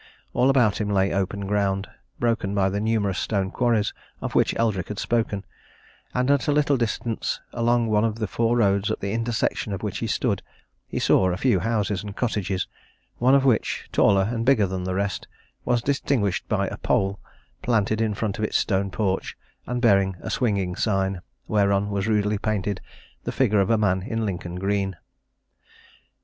[0.33, 1.87] All about him lay open ground,
[2.19, 5.45] broken by the numerous stone quarries of which Eldrick had spoken,
[6.15, 9.83] and at a little distance along one of the four roads at the intersection of
[9.83, 10.41] which he stood,
[10.87, 12.67] he saw a few houses and cottages,
[13.19, 15.27] one of which, taller and bigger than the rest,
[15.65, 17.19] was distinguished by a pole,
[17.61, 19.37] planted in front of its stone porch
[19.67, 22.81] and bearing a swinging sign whereon was rudely painted
[23.23, 24.95] the figure of a man in Lincoln green.